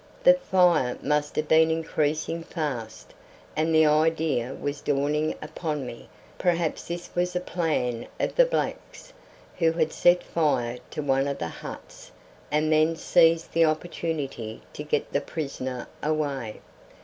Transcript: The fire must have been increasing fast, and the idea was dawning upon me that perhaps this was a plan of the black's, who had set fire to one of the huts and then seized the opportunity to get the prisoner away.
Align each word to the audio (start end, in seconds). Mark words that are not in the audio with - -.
The 0.23 0.33
fire 0.33 0.97
must 1.03 1.35
have 1.35 1.47
been 1.47 1.69
increasing 1.69 2.41
fast, 2.41 3.13
and 3.55 3.71
the 3.71 3.85
idea 3.85 4.55
was 4.59 4.81
dawning 4.81 5.35
upon 5.43 5.85
me 5.85 6.09
that 6.09 6.39
perhaps 6.39 6.87
this 6.87 7.11
was 7.13 7.35
a 7.35 7.39
plan 7.39 8.07
of 8.19 8.33
the 8.35 8.47
black's, 8.47 9.13
who 9.59 9.73
had 9.73 9.93
set 9.93 10.23
fire 10.23 10.79
to 10.89 11.03
one 11.03 11.27
of 11.27 11.37
the 11.37 11.49
huts 11.49 12.11
and 12.49 12.71
then 12.73 12.95
seized 12.95 13.51
the 13.53 13.65
opportunity 13.65 14.63
to 14.73 14.81
get 14.83 15.13
the 15.13 15.21
prisoner 15.21 15.87
away. 16.01 16.61